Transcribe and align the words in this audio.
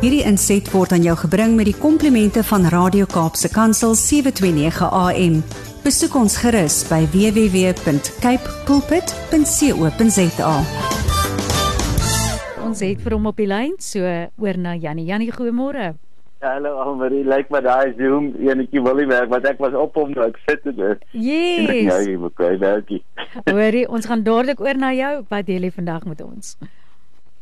Hierdie 0.00 0.22
inset 0.24 0.64
word 0.72 0.94
aan 0.96 1.02
jou 1.04 1.12
gebring 1.26 1.58
met 1.58 1.66
die 1.68 1.76
komplimente 1.76 2.40
van 2.48 2.62
Radio 2.72 3.04
Kaapse 3.04 3.50
Kansel 3.52 3.92
729 4.00 4.88
AM. 4.96 5.34
Besoek 5.84 6.16
ons 6.16 6.38
gerus 6.40 6.78
by 6.88 7.02
www.cape 7.12 8.54
pulpit.co.za. 8.64 10.54
Ons 12.64 12.80
het 12.80 13.04
vir 13.04 13.18
hom 13.18 13.28
op 13.28 13.44
die 13.44 13.50
lyn, 13.52 13.76
so 13.76 14.00
oor 14.00 14.62
na 14.64 14.72
Jannie. 14.80 15.04
Jannie, 15.12 15.28
goeiemôre. 15.36 15.92
Ja, 16.40 16.54
hallo 16.54 16.80
Almarie, 16.80 17.20
lyk 17.20 17.36
like 17.36 17.52
my 17.52 17.60
daai 17.68 17.92
Zoom 18.00 18.32
enetjie 18.40 18.80
wil 18.80 18.96
nie 18.96 19.08
werk 19.12 19.28
want 19.28 19.44
ek 19.44 19.60
was 19.60 19.76
op 19.76 20.00
hom 20.00 20.16
nou 20.16 20.24
ek 20.30 20.40
sit 20.48 20.64
dit. 20.64 21.08
Yes. 21.12 21.76
Ja, 21.76 22.00
jy 22.00 22.16
moet 22.16 22.40
kry 22.40 22.54
werkie. 22.56 23.04
Hoorie, 23.44 23.84
ons 23.84 24.08
gaan 24.08 24.24
dadelik 24.24 24.64
oor 24.64 24.80
na 24.80 24.96
jou. 24.96 25.18
Wat 25.28 25.44
deel 25.44 25.68
jy 25.68 25.76
vandag 25.76 26.08
met 26.08 26.24
ons? 26.24 26.56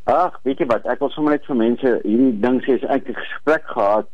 Ag, 0.09 0.39
weet 0.43 0.63
jy 0.63 0.67
wat, 0.71 0.87
ek 0.89 1.03
wil 1.05 1.11
sommer 1.13 1.35
net 1.35 1.45
vir 1.45 1.57
mense 1.61 1.91
hierdie 2.01 2.33
ding 2.41 2.63
sê, 2.65 2.79
is 2.79 2.85
eintlik 2.89 3.19
'n 3.19 3.25
gesprek 3.25 3.67
gehad 3.75 4.09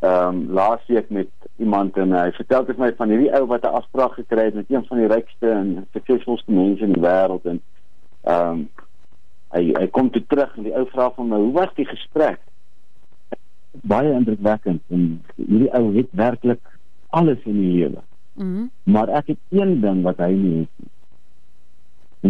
ehm 0.00 0.28
um, 0.28 0.38
laasweek 0.52 1.10
met 1.10 1.28
iemand 1.56 1.96
en 1.96 2.12
hy 2.12 2.30
vertel 2.36 2.64
dit 2.64 2.78
my 2.78 2.88
van 2.96 3.12
hierdie 3.12 3.32
ou 3.36 3.46
wat 3.52 3.64
'n 3.64 3.76
afspraak 3.78 4.12
gekry 4.12 4.44
het 4.44 4.54
met 4.54 4.70
een 4.70 4.84
van 4.88 4.98
die 4.98 5.08
rykste 5.12 5.50
en 5.50 5.86
suksesvolste 5.92 6.52
mense 6.52 6.84
in 6.84 6.92
die 6.92 7.04
wêreld 7.04 7.44
en 7.44 7.60
ehm 8.24 8.50
um, 8.50 8.68
hy 9.56 9.62
hy 9.78 9.86
kom 9.86 10.10
toe 10.10 10.24
terug 10.26 10.56
en 10.56 10.62
die 10.62 10.74
ou 10.76 10.86
vra 10.92 11.10
van 11.10 11.28
my, 11.28 11.36
"Hoe 11.36 11.52
was 11.52 11.74
die 11.74 11.86
gesprek?" 11.86 12.40
Baie 13.82 14.12
indrukwekkend 14.12 14.82
en 14.88 15.22
hierdie 15.36 15.72
ou 15.72 15.94
het 15.96 16.08
werklik 16.10 16.60
alles 17.10 17.38
in 17.44 17.60
die 17.60 17.72
lewe. 17.72 18.02
Mhm. 18.34 18.48
Mm 18.48 18.70
maar 18.84 19.08
ek 19.08 19.26
het 19.26 19.38
een 19.50 19.80
ding 19.80 20.02
wat 20.02 20.16
hy 20.16 20.32
nie 20.32 20.58
het 20.58 20.74
nie. 20.76 20.85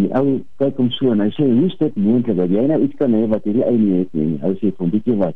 Die 0.02 0.12
ou 0.14 0.44
kyk 0.58 0.76
hom 0.76 0.90
so 0.90 1.10
en 1.12 1.20
hy 1.20 1.30
sê, 1.30 1.44
"Hoe 1.44 1.66
is 1.66 1.76
dit 1.78 1.96
moontlik 1.96 2.36
dat 2.36 2.50
jy 2.50 2.66
nou 2.66 2.80
iets 2.82 2.96
kan 2.96 3.12
hê 3.12 3.28
wat 3.28 3.44
hierdie 3.44 3.64
ou 3.64 3.76
nie 3.76 3.98
het 3.98 4.14
nie?" 4.14 4.38
Hy 4.42 4.54
sê, 4.54 4.76
"Kom 4.76 4.90
bietjie 4.90 5.16
wat. 5.16 5.34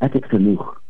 Ek 0.00 0.12
het 0.12 0.24
genoeg." 0.24 0.80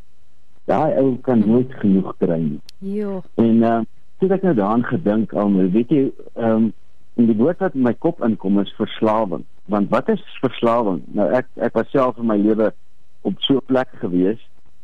Daai 0.64 0.96
ou 0.98 1.16
kan 1.16 1.38
nooit 1.38 1.72
genoeg 1.74 2.14
kry 2.18 2.40
nie. 2.40 2.60
Jo. 2.78 3.22
En 3.34 3.62
uh 3.62 3.80
toe 4.18 4.28
het 4.28 4.36
ek 4.38 4.42
nou 4.42 4.54
daaraan 4.54 4.84
gedink 4.84 5.32
al, 5.32 5.52
weet 5.52 5.88
jy, 5.88 6.12
ehm 6.34 6.50
um, 6.50 6.72
en 7.16 7.26
die 7.26 7.36
woord 7.36 7.58
wat 7.58 7.74
in 7.74 7.82
my 7.82 7.94
kop 7.94 8.22
inkom 8.24 8.60
is 8.60 8.72
verslawing. 8.76 9.44
Want 9.72 9.90
wat 9.90 10.08
is 10.08 10.22
verslawing? 10.40 11.02
Nou 11.16 11.28
ek 11.36 11.48
ek 11.56 11.74
was 11.74 11.90
self 11.90 12.18
in 12.18 12.26
my 12.26 12.36
lewe 12.36 12.72
op 13.22 13.34
so 13.46 13.56
'n 13.56 13.66
plek 13.66 13.88
gewees 14.00 14.40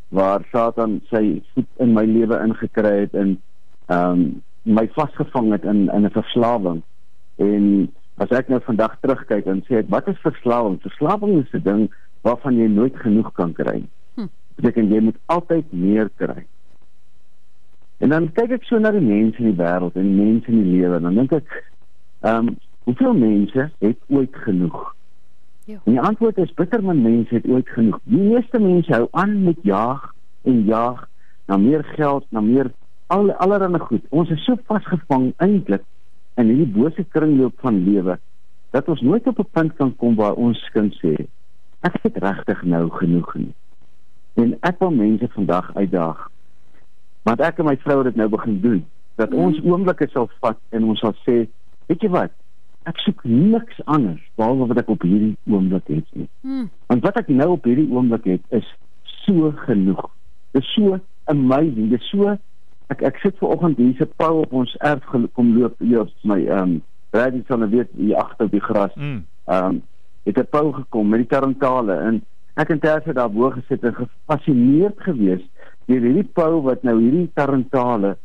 waar 0.09 0.45
Satan 0.53 1.01
sy 1.11 1.43
voet 1.55 1.71
in 1.79 1.93
my 1.93 2.05
lewe 2.05 2.39
ingekry 2.43 2.99
het 3.01 3.15
en 3.15 3.41
ehm 3.87 4.11
um, 4.11 4.43
my 4.63 4.89
vasgevang 4.95 5.53
het 5.53 5.65
in 5.65 5.89
in 5.95 6.05
'n 6.05 6.11
verslawing. 6.11 6.83
En 7.37 7.93
as 8.17 8.33
ek 8.33 8.49
nou 8.49 8.61
vandag 8.65 8.97
terugkyk 9.01 9.47
en 9.47 9.63
sê 9.67 9.83
ek 9.83 9.91
wat 9.93 10.09
is 10.09 10.21
verslawing? 10.25 10.79
Verslawing 10.85 11.39
is 11.43 11.53
'n 11.53 11.63
ding 11.63 11.83
waarvan 12.23 12.57
jy 12.57 12.69
nooit 12.69 12.97
genoeg 12.97 13.33
kan 13.33 13.53
kry. 13.53 13.83
Hm. 14.15 14.29
Beteken 14.57 14.93
jy 14.93 15.01
moet 15.01 15.19
altyd 15.27 15.73
meer 15.73 16.11
kry. 16.17 16.47
En 17.99 18.09
dan 18.09 18.33
kyk 18.33 18.51
ek 18.51 18.65
so 18.65 18.79
na 18.79 18.91
die 18.91 19.01
mense 19.01 19.39
in 19.39 19.53
die 19.53 19.63
wêreld 19.63 19.97
en 19.97 20.03
die 20.03 20.25
mense 20.25 20.51
in 20.53 20.63
die 20.63 20.81
lewe 20.81 20.97
en 20.97 21.03
dan 21.09 21.15
dink 21.15 21.33
ek 21.33 21.49
ehm 22.21 22.49
um, 22.49 22.57
hoeveel 22.87 23.15
mense 23.15 23.71
het 23.79 23.99
ooit 24.09 24.37
genoeg? 24.45 24.95
Ja. 25.67 25.81
En 25.85 25.97
die 25.97 26.01
antwoord 26.01 26.37
is 26.39 26.55
bitter 26.55 26.83
min 26.83 27.03
mense 27.03 27.35
het 27.35 27.47
ooit 27.51 27.69
genoeg. 27.69 27.99
Die 28.05 28.21
meeste 28.21 28.59
mense 28.63 28.93
hou 28.95 29.09
aan 29.11 29.43
met 29.43 29.59
jaag 29.63 30.13
en 30.43 30.61
jaag 30.65 31.09
na 31.47 31.57
meer 31.57 31.83
geld, 31.85 32.27
na 32.31 32.41
meer 32.41 32.71
al 33.07 33.33
allerlei 33.33 33.81
goed. 33.81 34.05
Ons 34.11 34.31
is 34.31 34.45
so 34.45 34.55
vasgevang 34.71 35.33
eintlik 35.43 35.83
in 36.37 36.49
hierdie 36.53 36.73
bose 36.73 37.05
kringloop 37.15 37.55
van 37.61 37.85
lewe 37.85 38.19
dat 38.71 38.89
ons 38.89 39.01
nooit 39.01 39.27
op 39.27 39.39
'n 39.39 39.49
punt 39.53 39.77
kan 39.77 39.97
kom 39.97 40.15
waar 40.15 40.35
ons 40.35 40.69
kan 40.73 40.91
sê 41.03 41.27
ek 41.81 41.99
het 42.03 42.17
regtig 42.17 42.63
nou 42.63 42.91
genoeg 42.91 43.35
nie. 43.35 43.55
En 44.35 44.57
ek 44.61 44.79
wil 44.79 44.91
mense 44.91 45.29
vandag 45.29 45.75
uitdaag. 45.75 46.29
Want 47.23 47.41
ek 47.41 47.59
en 47.59 47.65
my 47.65 47.77
vrou 47.77 47.97
het 47.99 48.05
dit 48.05 48.17
nou 48.17 48.29
begin 48.29 48.61
doen 48.61 48.85
dat 49.17 49.31
Mhm. 49.31 49.39
ons 49.39 49.61
oomblikke 49.65 50.09
sal 50.13 50.29
vat 50.41 50.59
en 50.71 50.85
ons 50.85 50.99
sal 51.01 51.15
sê, 51.27 51.47
weet 51.87 52.01
jy 52.03 52.09
wat? 52.09 52.31
Ek 52.85 52.99
soek 52.99 53.25
niks 53.25 53.81
anders 53.85 54.21
behalwe 54.37 54.67
wat 54.67 54.79
ek 54.79 54.89
op 54.89 55.03
hierdie 55.03 55.37
oomblik 55.51 55.87
het 55.89 56.05
nie. 56.15 56.29
Hm. 56.43 56.67
Want 56.87 57.03
wat 57.03 57.17
ek 57.19 57.29
nou 57.29 57.51
op 57.51 57.65
hierdie 57.65 57.91
oomblik 57.91 58.25
het 58.25 58.43
is 58.51 58.75
so 59.03 59.53
genoeg. 59.57 60.11
Dit 60.53 60.63
is 60.63 60.75
so 60.75 61.01
amazing. 61.25 61.91
Dit 61.91 62.01
is 62.01 62.09
so 62.09 62.37
ek 62.93 63.03
ek 63.03 63.19
sit 63.23 63.39
ver 63.41 63.55
oggend 63.55 63.81
hier 63.81 63.95
se 63.99 64.07
pou 64.21 64.43
op 64.45 64.53
ons 64.53 64.77
erf 64.87 65.05
kom 65.11 65.53
loop 65.59 65.75
hier 65.83 66.05
op 66.05 66.13
my 66.23 66.39
ehm 66.45 66.63
um, 66.63 66.77
radio 67.17 67.43
van 67.49 67.65
die 67.65 67.73
weet 67.77 67.93
hier 67.97 68.19
agter 68.21 68.47
op 68.47 68.55
die 68.55 68.63
gras. 68.63 68.95
Mm. 68.95 69.25
Ehm 69.47 69.65
um, 69.65 69.83
het 70.27 70.39
'n 70.39 70.51
pou 70.51 70.73
gekom 70.73 71.09
met 71.09 71.23
die 71.23 71.31
tarantale 71.31 71.97
en 72.09 72.23
ek 72.55 72.71
en 72.71 72.79
Terse 72.79 73.13
daar 73.13 73.31
bo 73.31 73.51
gesit 73.51 73.85
en 73.85 73.95
gefassineerd 73.95 75.01
gewees 75.09 75.43
deur 75.87 76.01
hierdie 76.01 76.31
pou 76.35 76.63
wat 76.63 76.83
nou 76.83 76.99
hierdie 77.01 77.31
tarantale 77.35 78.17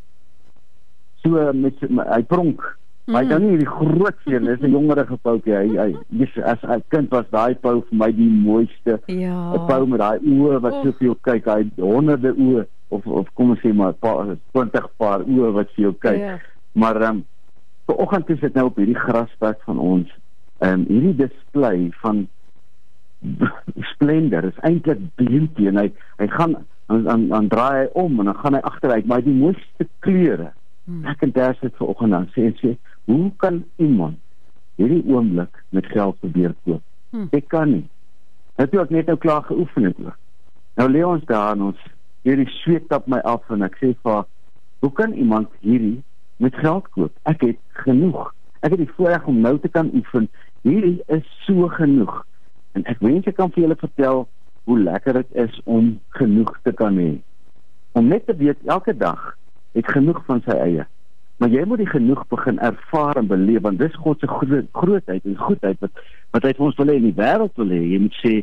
so 1.21 1.51
met 1.53 1.77
hy 2.15 2.23
pronk. 2.23 2.61
Mm. 3.05 3.13
Maar 3.13 3.27
dan 3.27 3.41
hierdie 3.41 3.67
groot 3.67 4.17
een, 4.25 4.45
dis 4.45 4.61
'n 4.61 4.71
jongerige 4.71 5.17
poutjie. 5.21 5.53
Hy 5.53 5.77
hy 5.77 5.95
dis 6.07 6.37
as 6.43 6.61
'n 6.63 6.83
kind 6.87 7.09
was 7.09 7.29
daai 7.29 7.55
pou 7.55 7.81
vir 7.89 7.97
my 7.97 8.11
die 8.11 8.29
mooiste. 8.29 8.99
Ja. 9.05 9.53
'n 9.53 9.65
Pou 9.65 9.85
met 9.85 9.99
daai 9.99 10.19
oë 10.19 10.59
wat 10.59 10.73
Oh. 10.73 10.83
soveel 10.83 11.17
kyk, 11.21 11.45
hy 11.45 11.69
honderde 11.77 12.33
oë 12.37 12.65
of 12.91 13.05
of 13.07 13.29
kom 13.33 13.53
ons 13.53 13.61
sê 13.63 13.73
maar 13.73 13.93
'n 13.93 13.99
paar 13.99 14.35
20 14.51 14.89
paar 14.97 15.23
oë 15.23 15.51
wat 15.57 15.69
vir 15.75 15.83
jou 15.83 15.93
kyk. 15.93 16.19
Ja. 16.19 16.39
Maar 16.71 17.01
ehm 17.01 17.15
um, 17.15 17.25
vanoggend 17.85 18.29
is 18.29 18.39
dit 18.39 18.53
nou 18.53 18.65
op 18.65 18.75
hierdie 18.75 18.99
grasperk 19.07 19.61
van 19.63 19.79
ons. 19.79 20.11
Ehm 20.59 20.79
um, 20.79 20.85
hierdie 20.87 21.15
display 21.15 21.89
van 22.03 22.27
splendor 23.93 24.43
is 24.43 24.63
eintlik 24.67 24.99
beauty 25.15 25.67
en 25.67 25.77
hy 25.77 25.91
hy 26.17 26.27
gaan 26.27 26.55
dan 26.87 27.27
dan, 27.27 27.47
draai 27.47 27.83
hy 27.83 27.87
om 27.93 28.19
en 28.19 28.25
dan 28.31 28.39
gaan 28.43 28.57
hy 28.57 28.63
agteruit 28.67 29.05
maar 29.05 29.21
hy 29.21 29.29
die 29.29 29.39
mooiste 29.39 29.87
kleure. 29.99 30.51
Hm. 30.85 31.05
Ek 31.05 31.21
en 31.21 31.31
Tess 31.31 31.59
het 31.59 31.77
vanoggend 31.79 32.11
dan 32.11 32.27
sê 32.35 32.49
en 32.49 32.57
sê, 32.59 32.75
hoe 33.05 33.31
kan 33.37 33.63
iemand 33.75 34.19
hierdie 34.75 35.03
oomblik 35.07 35.63
met 35.69 35.85
geld 35.85 36.19
probeer 36.19 36.55
koop? 36.65 36.83
Hm. 37.11 37.29
Ek 37.31 37.47
kan 37.47 37.71
nie. 37.71 37.85
Het 38.59 38.75
ek 38.75 38.93
net 38.93 39.09
nou 39.09 39.17
klaar 39.17 39.43
geoefen 39.47 39.87
het 39.89 39.99
ook. 39.99 40.17
Nou 40.79 40.87
lê 40.89 41.03
ons 41.05 41.23
daar 41.29 41.55
en 41.55 41.69
ons 41.71 41.81
hierdie 42.27 42.49
sweet 42.61 42.91
op 42.93 43.07
my 43.07 43.19
af 43.27 43.49
en 43.49 43.65
ek 43.65 43.77
sê 43.81 43.93
vir 44.03 44.11
haar, 44.11 44.27
hoe 44.81 44.91
kan 44.97 45.13
iemand 45.13 45.49
hierdie 45.65 46.01
met 46.41 46.55
geld 46.55 46.87
koop? 46.95 47.13
Ek 47.29 47.41
het 47.45 47.59
genoeg. 47.85 48.31
Ek 48.61 48.73
het 48.73 48.81
die 48.81 48.93
voorreg 48.97 49.25
om 49.29 49.41
nou 49.41 49.57
te 49.59 49.69
kan 49.69 49.89
oefen. 49.97 50.29
Hierdie 50.65 51.01
is 51.13 51.25
so 51.45 51.69
genoeg. 51.77 52.21
En 52.77 52.85
ek 52.89 53.01
wens 53.01 53.27
ek 53.29 53.37
kan 53.39 53.51
vir 53.53 53.65
julle 53.65 53.77
vertel 53.81 54.25
hoe 54.69 54.79
lekker 54.79 55.19
dit 55.21 55.37
is 55.43 55.59
om 55.65 55.95
genoeg 56.17 56.53
te 56.65 56.73
kan 56.77 56.97
hê. 57.01 57.11
Om 57.97 58.09
net 58.13 58.25
te 58.25 58.35
weet 58.37 58.61
elke 58.69 58.93
dag 58.97 59.31
het 59.75 59.87
genoeg 59.91 60.21
van 60.27 60.41
sy 60.45 60.57
eie. 60.61 60.85
Maar 61.41 61.49
jy 61.49 61.63
moet 61.65 61.81
die 61.81 61.89
genoeg 61.89 62.21
begin 62.29 62.59
ervaar 62.61 63.17
en 63.17 63.27
beleef 63.27 63.63
want 63.65 63.81
dis 63.81 63.95
God 64.03 64.21
se 64.21 64.29
groot, 64.29 64.67
grootheid 64.77 65.25
en 65.25 65.39
goedheid 65.41 65.79
wat 65.81 66.03
wat 66.35 66.45
hy 66.45 66.51
vir 66.57 66.67
ons 66.67 66.77
wil 66.77 66.91
hê 66.93 66.99
in 67.01 67.07
die 67.09 67.17
wêreld 67.17 67.57
wil 67.57 67.73
hê. 67.73 67.81
Jy 67.81 68.01
moet 68.03 68.19
sê 68.21 68.33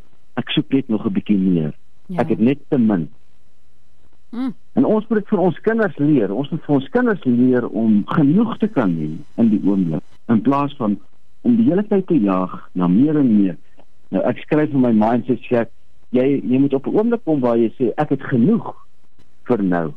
ek 0.40 0.50
soek 0.54 0.74
net 0.74 0.90
nog 0.90 1.06
'n 1.06 1.14
bietjie 1.14 1.38
meer. 1.38 1.72
Ja. 2.08 2.22
Ek 2.22 2.34
het 2.34 2.42
net 2.42 2.58
te 2.68 2.78
min. 2.78 3.08
Hm. 4.30 4.50
En 4.72 4.84
ons 4.84 5.06
moet 5.08 5.18
dit 5.18 5.28
vir 5.28 5.38
ons 5.38 5.60
kinders 5.60 5.96
leer. 5.96 6.32
Ons 6.34 6.50
moet 6.52 6.64
vir 6.64 6.74
ons 6.74 6.88
kinders 6.88 7.24
leer 7.24 7.68
om 7.68 8.02
genoeg 8.12 8.56
te 8.58 8.68
kan 8.68 8.92
hê 8.92 9.10
in 9.40 9.48
die 9.52 9.60
oomblik 9.64 10.04
in 10.28 10.42
plaas 10.44 10.74
van 10.76 10.98
om 11.46 11.54
die 11.56 11.68
hele 11.70 11.84
tyd 11.88 12.06
te 12.10 12.18
jaag 12.20 12.58
na 12.76 12.88
meer 12.92 13.16
en 13.16 13.30
meer. 13.30 13.56
Nou 14.12 14.24
ek 14.28 14.42
skryf 14.44 14.74
in 14.74 14.84
my 14.84 14.92
mindset 14.92 15.40
check, 15.46 15.72
jy 16.16 16.26
jy 16.42 16.60
moet 16.60 16.76
op 16.76 16.86
'n 16.86 16.96
oomblik 16.96 17.24
kom 17.24 17.40
waar 17.40 17.56
jy 17.56 17.70
sê 17.78 17.92
ek 17.96 18.12
het 18.16 18.22
genoeg 18.22 18.74
vir 19.48 19.62
nou. 19.62 19.92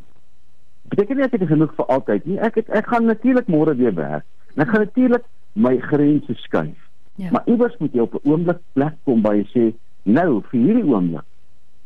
Beteken 0.89 1.17
nie 1.17 1.25
ek 1.25 1.35
het 1.35 1.47
genoeg 1.47 1.75
vir 1.75 1.85
altyd 1.85 2.25
nie. 2.25 2.39
Ek 2.39 2.55
het 2.55 2.69
ek 2.69 2.87
gaan 2.87 3.05
natuurlik 3.05 3.47
môre 3.47 3.75
weer 3.75 3.95
werk. 3.95 4.25
En 4.55 4.63
ek 4.63 4.69
gaan 4.69 4.87
natuurlik 4.87 5.23
my 5.53 5.77
grense 5.77 6.33
skuif. 6.35 6.79
Ja. 7.15 7.31
Maar 7.31 7.43
iewers 7.45 7.77
moet 7.77 7.93
jy 7.93 7.99
op 7.99 8.13
'n 8.13 8.29
oomblik 8.29 8.59
plek 8.73 8.95
kom 9.03 9.21
waar 9.21 9.35
jy 9.35 9.47
sê 9.51 9.73
nou 10.03 10.41
vir 10.49 10.59
hierdie 10.59 10.87
oomblik 10.87 11.27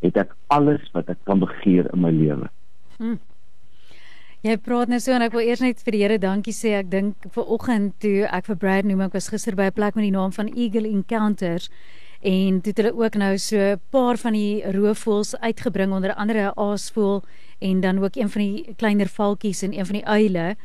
het 0.05 0.17
ek 0.17 0.35
alles 0.47 0.81
wat 0.93 1.09
ek 1.09 1.17
kan 1.25 1.39
begeer 1.39 1.89
in 1.93 2.01
my 2.01 2.11
lewe. 2.11 2.49
Jy 4.45 4.57
praat 4.61 4.91
nou 4.91 4.99
so 5.01 5.11
en 5.15 5.25
ek 5.25 5.33
wil 5.33 5.41
eers 5.41 5.61
net 5.63 5.79
vir 5.81 5.95
die 5.95 6.01
Here 6.03 6.17
dankie 6.21 6.53
sê. 6.53 6.75
Ek 6.77 6.89
dink 6.91 7.15
ver 7.33 7.47
oggend 7.49 7.95
toe 8.03 8.27
ek 8.29 8.45
vir 8.45 8.57
Brad 8.61 8.85
noem, 8.85 9.01
ek 9.07 9.15
was 9.17 9.31
gister 9.33 9.55
by 9.57 9.71
'n 9.71 9.73
plek 9.73 9.95
met 9.95 10.05
die 10.05 10.13
naam 10.13 10.31
van 10.31 10.51
Eagle 10.53 10.87
Encounters 10.87 11.69
en 12.21 12.61
toe 12.61 12.71
het 12.73 12.77
hulle 12.77 12.93
ook 12.93 13.15
nou 13.15 13.37
so 13.37 13.57
'n 13.57 13.81
paar 13.89 14.17
van 14.17 14.33
die 14.33 14.61
roofvoëls 14.61 15.35
uitgebring 15.41 15.93
onder 15.93 16.13
andere 16.13 16.51
'n 16.51 16.59
aasvoël 16.59 17.23
en 17.59 17.81
dan 17.81 18.03
ook 18.03 18.15
een 18.15 18.29
van 18.29 18.41
die 18.41 18.73
kleiner 18.77 19.07
valkies 19.07 19.61
en 19.61 19.73
een 19.73 19.85
van 19.85 19.95
die 19.95 20.05
uile. 20.05 20.55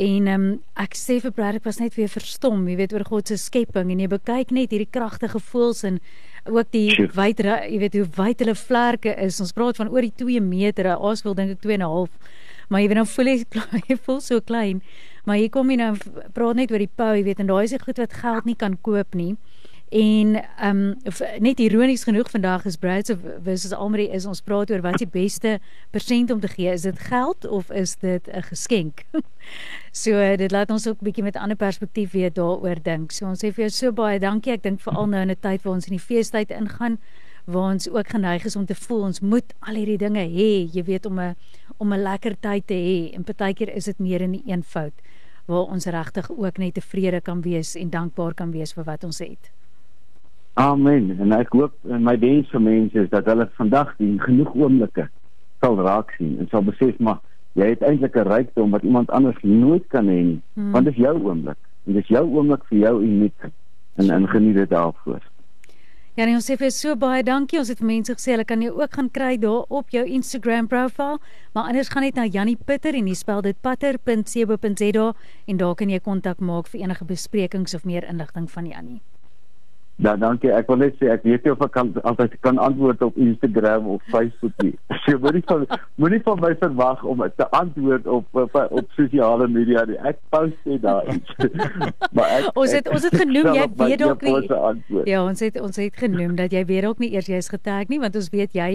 En 0.00 0.28
um, 0.32 0.44
ek 0.80 0.94
sê 0.96 1.18
vir 1.20 1.32
Brad 1.36 1.58
ek 1.58 1.66
was 1.68 1.76
net 1.80 1.96
weer 1.98 2.08
verstom, 2.08 2.62
jy 2.70 2.76
weet 2.78 2.92
oor 2.96 3.04
God 3.04 3.28
se 3.28 3.36
skepping 3.36 3.90
en 3.92 3.98
jy 4.00 4.06
bekyk 4.08 4.54
net 4.56 4.72
hierdie 4.72 4.88
kragtige 4.88 5.42
voëls 5.50 5.82
en 5.84 5.98
ook 6.48 6.70
die 6.72 6.86
Sjoe. 6.94 7.10
wyd 7.18 7.42
jy 7.44 7.80
weet 7.82 7.98
hoe 7.98 8.06
wyd 8.16 8.40
hulle 8.40 8.56
vlerke 8.56 9.12
is. 9.26 9.42
Ons 9.44 9.52
praat 9.52 9.76
van 9.76 9.90
oor 9.92 10.06
die 10.06 10.14
2 10.16 10.40
meter. 10.40 10.88
'n 10.88 10.96
Aasvoël 10.96 11.36
dink 11.36 11.52
ek 11.58 11.60
2 11.66 11.76
en 11.76 11.84
'n 11.84 11.92
half. 11.92 12.12
Maar 12.70 12.80
jy 12.80 12.88
weet 12.88 13.00
dan 13.02 13.12
voel 13.12 13.28
jy 13.28 13.36
jy 13.90 13.96
voel 14.06 14.20
so 14.20 14.40
klein. 14.40 14.80
Maar 15.24 15.36
hier 15.36 15.50
kom 15.50 15.70
jy 15.70 15.76
nou 15.76 15.96
praat 16.32 16.56
net 16.56 16.72
oor 16.72 16.80
die 16.80 16.94
pou, 16.96 17.12
jy 17.12 17.24
weet 17.24 17.40
en 17.40 17.46
daai 17.52 17.64
is 17.64 17.76
goed 17.76 17.98
wat 17.98 18.12
geld 18.12 18.44
nie 18.44 18.56
kan 18.56 18.78
koop 18.80 19.14
nie. 19.14 19.36
En 19.90 20.36
ehm 20.56 20.94
um, 20.94 20.96
net 21.42 21.58
ironies 21.58 22.04
genoeg 22.06 22.30
vandag 22.30 22.64
is 22.64 22.76
Brad 22.76 23.06
se 23.06 23.16
versus 23.42 23.72
Almarie 23.72 24.10
is 24.10 24.24
ons 24.24 24.40
praat 24.40 24.70
oor 24.70 24.80
wat 24.80 24.98
die 25.02 25.08
beste 25.10 25.58
persent 25.90 26.30
om 26.30 26.40
te 26.40 26.48
gee. 26.48 26.70
Is 26.70 26.86
dit 26.86 26.98
geld 26.98 27.46
of 27.46 27.70
is 27.70 27.96
dit 27.96 28.28
'n 28.30 28.42
geskenk? 28.42 29.02
so 29.92 30.36
dit 30.36 30.52
laat 30.52 30.70
ons 30.70 30.86
ook 30.88 31.00
'n 31.00 31.04
bietjie 31.04 31.24
met 31.24 31.34
'n 31.36 31.42
ander 31.42 31.56
perspektief 31.56 32.12
weer 32.12 32.32
daaroor 32.32 32.82
dink. 32.82 33.12
So 33.12 33.26
ons 33.26 33.44
sê 33.44 33.52
vir 33.52 33.64
jou 33.64 33.70
so 33.70 33.92
baie 33.92 34.18
dankie. 34.18 34.52
Ek 34.52 34.62
dink 34.62 34.80
veral 34.80 35.06
nou 35.06 35.22
in 35.22 35.30
'n 35.30 35.40
tyd 35.40 35.62
waar 35.62 35.74
ons 35.74 35.86
in 35.86 35.96
die 35.96 36.06
feestyd 36.06 36.50
ingaan 36.50 36.98
waar 37.46 37.72
ons 37.72 37.88
ook 37.90 38.08
geneig 38.08 38.44
is 38.44 38.56
om 38.56 38.66
te 38.66 38.74
voel 38.74 39.02
ons 39.02 39.20
moet 39.20 39.54
al 39.60 39.74
hierdie 39.74 39.98
dinge 39.98 40.22
hê, 40.28 40.68
jy 40.72 40.84
weet 40.84 41.06
om 41.06 41.18
'n 41.20 41.36
om 41.78 41.92
'n 41.92 42.02
lekker 42.02 42.36
tyd 42.40 42.66
te 42.66 42.74
hê. 42.74 43.14
En 43.14 43.24
partykeer 43.24 43.74
is 43.74 43.84
dit 43.84 43.98
meer 43.98 44.20
in 44.20 44.32
die 44.32 44.42
eenvoud 44.46 44.92
waar 45.46 45.66
ons 45.72 45.86
regtig 45.86 46.30
ook 46.30 46.58
net 46.58 46.74
tevrede 46.74 47.20
kan 47.20 47.40
wees 47.42 47.74
en 47.76 47.90
dankbaar 47.90 48.34
kan 48.34 48.50
wees 48.50 48.72
vir 48.72 48.84
wat 48.84 49.04
ons 49.04 49.18
het. 49.18 49.50
Amen. 50.54 51.16
En 51.20 51.32
ek 51.32 51.52
hoop 51.52 51.72
en 51.88 52.02
my 52.02 52.18
wens 52.18 52.50
vir 52.50 52.60
mense 52.60 52.98
is 52.98 53.08
dat 53.08 53.24
hulle 53.24 53.48
vandag 53.56 53.94
die 53.98 54.18
genoeg 54.20 54.54
oomblikke 54.54 55.08
sal 55.60 55.76
raak 55.76 56.10
sien 56.18 56.38
en 56.38 56.48
sal 56.50 56.62
besef 56.62 56.98
maar 56.98 57.20
jy 57.52 57.72
het 57.72 57.82
eintlik 57.82 58.16
'n 58.16 58.28
rykdom 58.28 58.70
wat 58.70 58.82
iemand 58.82 59.10
anders 59.10 59.42
nooit 59.42 59.86
kan 59.88 60.06
hê 60.06 60.22
nie, 60.22 60.40
hmm. 60.54 60.70
want 60.70 60.84
dit 60.84 60.94
is 60.94 61.00
jou 61.00 61.16
oomblik. 61.22 61.58
En 61.86 61.92
dit 61.92 62.02
is 62.02 62.08
jou 62.08 62.24
oomblik 62.28 62.64
vir 62.64 62.78
jou 62.78 63.02
uniek 63.02 63.50
en 63.96 64.10
en 64.10 64.28
geniet 64.28 64.54
dit 64.54 64.70
daarvoor. 64.70 65.22
Ja, 66.18 66.24
nee, 66.26 66.34
ons 66.34 66.50
sê 66.50 66.56
vir 66.58 66.72
so 66.74 66.96
baie 66.98 67.22
dankie. 67.22 67.58
Ons 67.58 67.68
het 67.68 67.78
vir 67.78 67.86
mense 67.86 68.12
gesê 68.12 68.34
hulle 68.34 68.44
kan 68.44 68.60
jou 68.60 68.72
ook 68.80 68.96
gaan 68.98 69.10
kry 69.14 69.36
daar 69.38 69.62
op 69.68 69.94
jou 69.94 70.02
Instagram 70.04 70.66
profiel, 70.66 71.20
maar 71.54 71.70
anders 71.70 71.88
gaan 71.88 72.02
net 72.02 72.18
na 72.18 72.26
Jannie 72.26 72.58
Pitter 72.58 72.94
en 72.94 73.06
jy 73.06 73.14
spel 73.14 73.40
dit 73.46 73.56
patter.co.za 73.62 75.06
en 75.46 75.56
daar 75.56 75.74
kan 75.74 75.88
jy 75.90 76.00
kontak 76.00 76.40
maak 76.40 76.66
vir 76.66 76.82
enige 76.82 77.06
besprekings 77.06 77.74
of 77.74 77.84
meer 77.84 78.04
inligting 78.04 78.50
van 78.50 78.66
Jannie. 78.66 79.00
Ja, 80.00 80.14
dankie. 80.16 80.48
Ek 80.56 80.68
wil 80.70 80.78
net 80.80 80.94
sê 80.96 81.10
ek 81.12 81.24
weet 81.28 81.44
nie 81.44 81.52
of 81.52 81.60
ek 81.64 81.74
kan 81.74 81.90
altyd 82.08 82.36
kan 82.44 82.58
antwoord 82.62 83.02
op 83.04 83.16
Instagram 83.20 83.88
of 83.96 84.04
Facebook 84.12 84.54
nie. 84.64 84.72
So 85.04 85.16
moenie 85.18 85.42
van 85.48 85.62
moenie 86.00 86.20
van 86.24 86.40
my 86.40 86.50
verwag 86.60 87.02
om 87.08 87.22
te 87.36 87.46
antwoord 87.56 88.06
op 88.06 88.36
op, 88.36 88.56
op 88.70 88.90
sosiale 88.96 89.48
media 89.48 89.84
nie. 89.88 89.96
Ek 90.08 90.20
post 90.32 90.56
net 90.68 90.82
daar 90.84 91.08
iets. 91.08 91.34
maar 92.16 92.32
ek 92.36 92.48
Ons 92.60 92.74
het 92.76 92.86
ek, 92.86 92.92
ons 92.96 93.06
het 93.08 93.16
genoem 93.22 93.50
jy 93.56 93.66
weet 93.80 94.02
dalk 94.04 94.24
nie. 94.24 95.04
Ja, 95.08 95.22
ons 95.24 95.44
het 95.44 95.60
ons 95.60 95.80
het 95.80 96.00
genoem 96.00 96.36
dat 96.38 96.54
jy 96.56 96.64
weet 96.68 96.84
dalk 96.88 97.00
nie 97.02 97.12
eers 97.16 97.28
jy 97.32 97.40
is 97.40 97.50
getag 97.52 97.92
nie 97.92 98.00
want 98.00 98.16
ons 98.16 98.30
weet 98.32 98.56
jy 98.56 98.70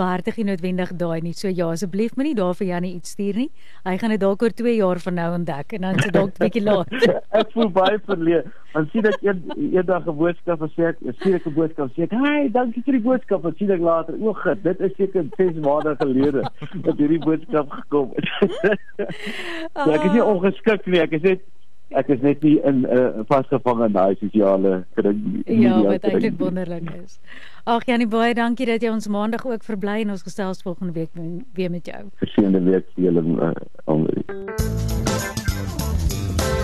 behartig 0.00 0.40
nie 0.40 0.48
noodwendig 0.52 0.94
daai 1.00 1.20
nie. 1.24 1.34
So 1.36 1.48
ja, 1.48 1.68
asseblief 1.74 2.16
moenie 2.16 2.36
daar 2.38 2.56
vir 2.56 2.72
Janie 2.72 2.94
iets 2.96 3.16
stuur 3.16 3.44
nie. 3.44 3.50
Hy 3.88 3.96
gaan 4.00 4.16
dit 4.16 4.22
dalk 4.22 4.44
oor 4.44 4.56
2 4.56 4.76
jaar 4.78 5.00
van 5.04 5.20
nou 5.20 5.30
ontdek 5.40 5.76
en 5.76 5.88
dan 5.88 6.00
se 6.00 6.12
dalk 6.14 6.32
'n 6.36 6.44
bietjie 6.44 6.64
laat. 6.64 6.92
ek 7.40 7.52
voel 7.56 7.72
baie 7.72 8.00
verleë. 8.06 8.44
Want 8.72 8.90
sien 8.90 9.06
ek 9.06 9.22
een 9.22 9.42
eendag 9.74 10.06
'n 10.06 10.16
boodskap 10.16 10.60
sê 10.76 10.90
ek, 10.90 10.98
sê 11.22 11.34
ek 11.34 11.46
'n 11.46 11.54
boodskap 11.54 11.90
sê 11.94 12.02
ek, 12.06 12.10
"Hey, 12.10 12.50
dankie 12.50 12.82
vir 12.82 12.92
die 12.92 13.06
boodskap." 13.08 13.42
Wat 13.42 13.56
sien 13.56 13.70
ek 13.70 13.80
later? 13.80 14.14
O, 14.20 14.32
God, 14.32 14.62
dit 14.62 14.80
is 14.80 14.92
seker 14.96 15.24
6 15.36 15.58
maande 15.58 15.96
gelede 15.98 16.42
dat 16.82 16.96
hierdie 16.96 17.18
boodskap 17.18 17.70
gekom 17.70 18.12
het. 18.14 18.28
so, 19.74 19.90
ek 19.96 20.04
is 20.04 20.12
nie 20.12 20.22
ah. 20.22 20.28
ongeskik 20.28 20.86
nie. 20.86 21.00
Ek 21.00 21.12
is 21.12 21.22
net 21.22 21.40
ek 21.90 22.08
is 22.08 22.20
net 22.22 22.42
nie 22.42 22.60
in 22.62 22.82
'n 22.82 22.86
uh, 22.86 23.24
vasgevang 23.26 23.84
in 23.84 23.92
daai 23.92 24.14
sosiale 24.20 24.84
kring 24.94 25.42
nie. 25.46 25.62
Ja, 25.62 25.82
wat 25.82 26.04
eintlik 26.04 26.38
wonderlik 26.38 26.90
is. 27.02 27.18
Ag 27.64 27.84
Janie, 27.86 28.06
baie 28.06 28.34
dankie 28.34 28.66
dat 28.66 28.82
jy 28.82 28.90
ons 28.90 29.08
maandag 29.08 29.46
ook 29.46 29.64
verbly 29.64 30.00
en 30.00 30.10
ons 30.10 30.22
gesels 30.22 30.62
volgende 30.62 30.92
week 30.92 31.10
weer 31.54 31.70
met 31.70 31.86
jou. 31.86 32.02
Geseënde 32.22 32.62
week 32.62 32.86
vir 32.94 33.04
julle 33.04 33.22
uh, 33.22 33.50
almal. 33.84 34.22